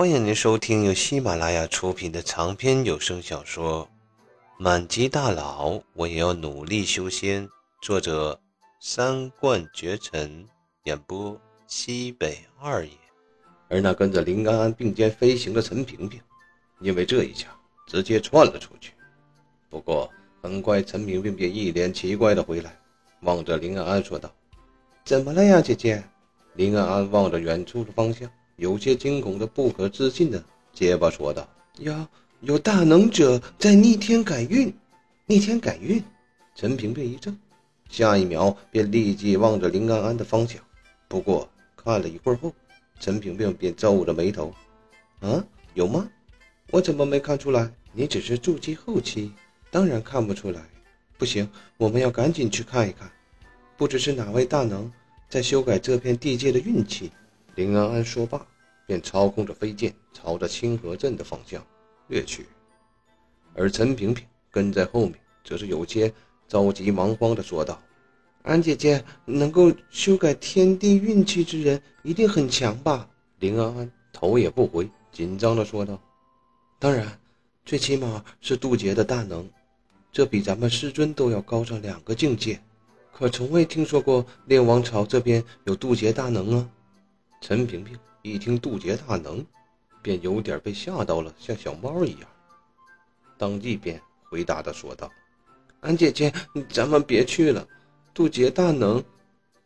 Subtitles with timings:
[0.00, 3.86] 欢迎您收听由喜马拉雅出品的长篇有声小说
[4.56, 7.46] 《满级大佬我也要努力修仙》，
[7.82, 8.40] 作者
[8.80, 10.48] 三冠绝尘，
[10.84, 12.92] 演播西北二爷。
[13.68, 16.18] 而那跟着林安安并肩飞行的陈萍萍，
[16.80, 17.48] 因为这一下
[17.86, 18.94] 直接窜了出去。
[19.68, 20.10] 不过
[20.42, 22.74] 很快，陈萍萍便一脸奇怪的回来，
[23.20, 24.32] 望着林安安说道
[25.04, 26.02] ：“怎么了呀，姐姐？”
[26.56, 28.30] 林安安望着远处的方向，
[28.60, 31.48] 有些惊恐的、不可置信的结巴说道
[31.80, 32.06] ：“呀
[32.40, 34.70] 有大能者在逆天改运，
[35.24, 36.02] 逆天改运。”
[36.54, 37.34] 陈萍萍一怔，
[37.88, 40.60] 下一秒便立即望着林安安的方向。
[41.08, 42.52] 不过看了一会儿后，
[42.98, 44.52] 陈萍萍便皱着眉头
[45.20, 45.42] ：“啊，
[45.72, 46.06] 有吗？
[46.70, 47.72] 我怎么没看出来？
[47.94, 49.32] 你只是筑基后期，
[49.70, 50.60] 当然看不出来。
[51.16, 51.48] 不行，
[51.78, 53.10] 我们要赶紧去看一看，
[53.78, 54.92] 不知是哪位大能。”
[55.30, 57.10] 在修改这片地界的运气。
[57.56, 58.46] 林安安说罢，
[58.86, 61.64] 便操控着飞剑朝着清河镇的方向
[62.08, 62.46] 掠去，
[63.54, 66.12] 而陈萍萍跟在后面，则是有些
[66.48, 67.80] 着急忙慌地说道
[68.42, 73.08] ：“安姐姐，能够修改天地运气之人，一定很强吧？”
[73.40, 76.00] 林安安头也不回，紧张地说道
[76.78, 77.18] ：“当然，
[77.64, 79.48] 最起码是渡劫的大能，
[80.12, 82.60] 这比咱们师尊都要高上两个境界。”
[83.12, 86.70] 可从未听说过炼王朝这边有渡劫大能啊！
[87.40, 89.44] 陈萍萍一听渡劫大能，
[90.02, 92.28] 便有点被吓到了，像小猫一样，
[93.38, 95.10] 当即便回答的说道
[95.80, 96.32] ：“安姐姐，
[96.68, 97.66] 咱们别去了，
[98.12, 99.02] 渡劫大能，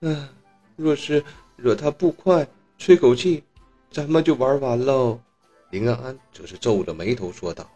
[0.00, 0.28] 嗯，
[0.76, 1.22] 若是
[1.56, 2.46] 惹他不快，
[2.78, 3.42] 吹口气，
[3.90, 5.20] 咱们就玩完喽。”
[5.70, 7.68] 林安安则是皱着眉头说道：“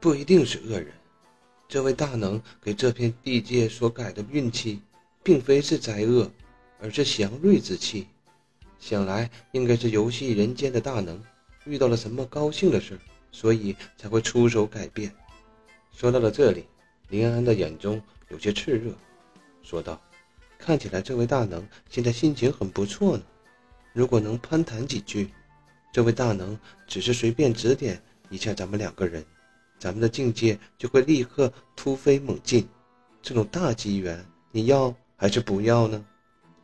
[0.00, 0.92] 不一定是恶人，
[1.68, 4.80] 这位大能给这片地界所改的运气。”
[5.22, 6.30] 并非是灾厄，
[6.80, 8.06] 而是祥瑞之气。
[8.78, 11.22] 想来应该是游戏人间的大能
[11.64, 12.98] 遇到了什么高兴的事，
[13.32, 15.12] 所以才会出手改变。
[15.92, 16.66] 说到了这里，
[17.08, 18.92] 林安安的眼中有些炽热，
[19.62, 20.00] 说道
[20.58, 23.22] ：“看起来这位大能现在心情很不错呢。
[23.92, 25.30] 如果能攀谈几句，
[25.92, 29.24] 这位大能只是随便指点一下咱们两个人，
[29.78, 32.68] 咱们的境界就会立刻突飞猛进。
[33.22, 36.04] 这种大机缘，你要？”还是不要呢？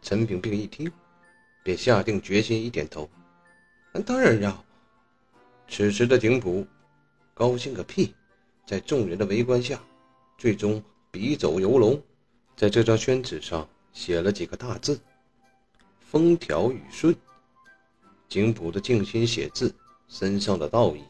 [0.02, 0.92] 陈萍萍一听，
[1.62, 3.08] 便下定决心，一点头
[4.04, 4.64] ：“当然要。”
[5.68, 6.66] 此时的景普
[7.34, 8.14] 高兴个屁！
[8.66, 9.80] 在众人的围观下，
[10.38, 12.00] 最终笔走游龙，
[12.56, 15.00] 在这张宣纸上写了几个大字
[16.00, 17.14] ：“风调雨顺。”
[18.28, 19.74] 景普的静心写字，
[20.08, 21.02] 身上的道义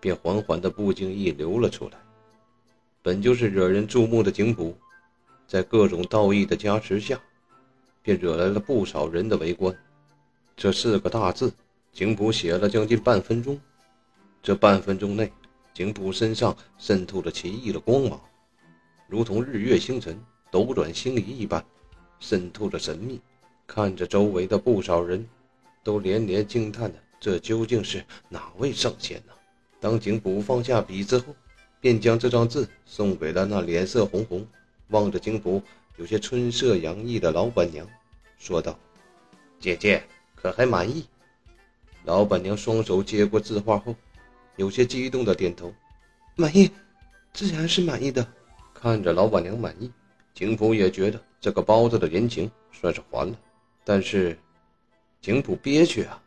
[0.00, 1.98] 便缓缓的、不经意流了出来。
[3.00, 4.76] 本就是惹人注目的景普。
[5.46, 7.18] 在各种道义的加持下，
[8.02, 9.74] 便惹来了不少人的围观。
[10.60, 11.52] 这四个大字，
[11.92, 13.56] 景普写了将近半分钟。
[14.42, 15.32] 这半分钟内，
[15.72, 18.20] 景普身上渗透着奇异的光芒，
[19.06, 20.20] 如同日月星辰、
[20.50, 21.64] 斗转星移一般，
[22.18, 23.20] 渗透着神秘。
[23.68, 25.24] 看着周围的不少人，
[25.84, 29.32] 都连连惊叹的：这究竟是哪位圣仙呢？
[29.78, 31.36] 当景普放下笔之后，
[31.80, 34.44] 便将这张字送给了那脸色红红。
[34.88, 35.62] 望着金璞
[35.98, 37.86] 有些春色洋溢的老板娘，
[38.38, 38.76] 说道
[39.60, 40.02] ：“姐姐
[40.40, 41.06] 可还满意？”
[42.04, 43.94] 老板娘双手接过字画后，
[44.56, 45.74] 有些激动的点头
[46.36, 46.70] ：“满意，
[47.32, 48.26] 自然是满意的。”
[48.72, 49.90] 看着老板娘满意，
[50.32, 53.36] 景普也觉得这个包子的人情算是还了。
[53.84, 54.38] 但是，
[55.20, 56.22] 景普憋屈啊！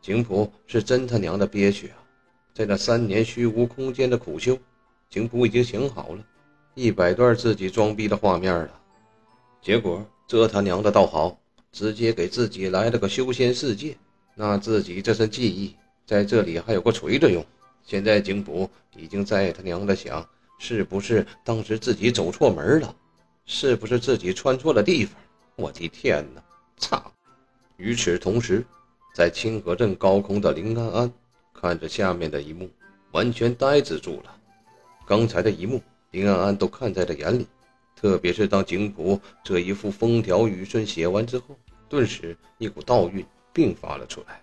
[0.00, 1.96] 景普是真他娘的憋屈啊！
[2.54, 4.56] 在那三年虚无空间的苦修，
[5.10, 6.24] 景普已经想好了。
[6.74, 8.80] 一百段自己装逼的画面了，
[9.60, 11.36] 结果这他娘的倒好，
[11.76, 13.94] 直接给自己来了个修仙世界。
[14.34, 15.76] 那自己这身技艺
[16.06, 17.44] 在这里还有个锤子用。
[17.84, 20.26] 现在景普已经在他娘的想，
[20.58, 22.96] 是不是当时自己走错门了？
[23.44, 25.20] 是不是自己穿错了地方？
[25.54, 26.42] 我的天哪！
[26.78, 27.12] 操！
[27.76, 28.64] 与此同时，
[29.14, 31.12] 在清河镇高空的林安安
[31.52, 32.70] 看着下面的一幕，
[33.12, 34.34] 完全呆滞住了。
[35.06, 35.82] 刚才的一幕。
[36.12, 37.46] 林安安都看在了眼里，
[37.98, 41.58] 特别是当景普这一副风调雨顺写完之后，
[41.88, 44.40] 顿时一股道韵并发了出来。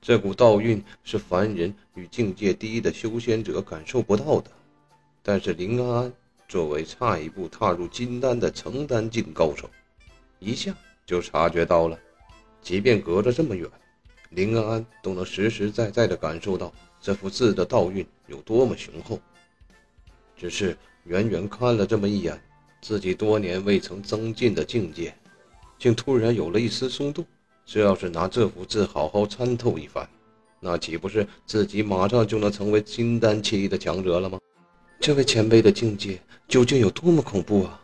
[0.00, 4.50] 这股道韵是凡人与境界低的修仙者感受不到的，
[5.20, 6.12] 但是林安安
[6.48, 9.68] 作为差一步踏入金丹的成丹境高手，
[10.38, 10.72] 一下
[11.04, 11.98] 就察觉到了。
[12.62, 13.68] 即便隔着这么远，
[14.30, 19.20] 林安安都能实实在在地感受到这幅字的道韵有多么雄厚。
[20.36, 20.78] 只是。
[21.06, 22.40] 远远看了这么一眼，
[22.82, 25.14] 自己多年未曾增进的境界，
[25.78, 27.24] 竟突然有了一丝松动。
[27.64, 30.06] 这要是拿这幅字好好参透一番，
[30.58, 34.36] 那岂不是自己马上就能成为金丹期的强者了吗？
[34.98, 37.80] 这位前辈的境界究竟有多么恐怖啊？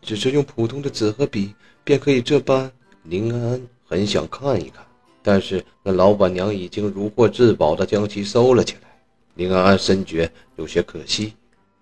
[0.00, 1.52] 只是用普通的纸和笔
[1.82, 2.70] 便可以这般？
[3.02, 4.86] 林安安很想看一看，
[5.22, 8.80] 但是那老板娘已经如获至宝的将其收了起来。
[9.34, 11.34] 林安安深觉有些可惜，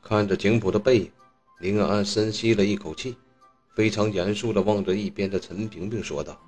[0.02, 1.10] 看着景普的背影，
[1.60, 3.16] 林安安深吸了一口气，
[3.74, 6.38] 非常严肃地望着一边的陈萍萍说道：“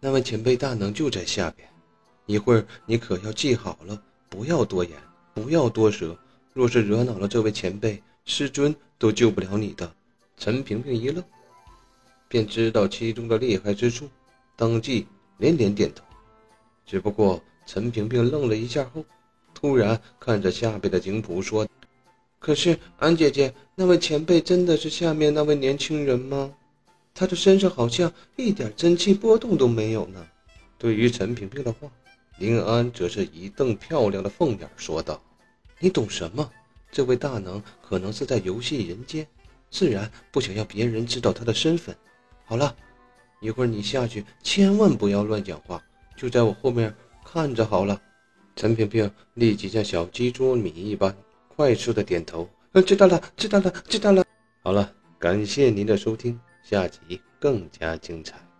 [0.00, 1.68] 那位前辈大能就在下边，
[2.26, 4.96] 一会儿你可要记好了，不要多言，
[5.34, 6.16] 不要多舌。”
[6.54, 9.90] 若是惹恼了这位前辈，师尊都救不了你的。
[10.36, 11.24] 陈萍萍一愣，
[12.28, 14.08] 便知道其中的厉害之处，
[14.54, 15.06] 当即
[15.38, 16.04] 连连点头。
[16.84, 19.02] 只不过陈萍萍愣了一下后，
[19.54, 21.66] 突然看着下边的景普说
[22.42, 26.52] ：“可是安姐姐，那位前辈真的是下面那位年轻人吗？
[27.14, 30.26] 他的身上好像一点真气波动都没有呢。”
[30.76, 31.88] 对于陈萍萍的话，
[32.38, 35.22] 林安则是一瞪漂亮的凤眼，说道。
[35.78, 36.50] 你懂什么？
[36.90, 39.24] 这位大能可能是在游戏人间，
[39.70, 41.96] 自然不想要别人知道他的身份。
[42.44, 42.74] 好了，
[43.40, 45.80] 一会儿你下去千万不要乱讲话，
[46.16, 46.92] 就在我后面
[47.24, 48.02] 看着好了。
[48.56, 51.16] 陈萍萍立即像小鸡啄米一般
[51.56, 54.24] 快速的点头，嗯，知道了，知道了，知道了。
[54.62, 58.51] 好了，感谢您的收听，下集更加精彩。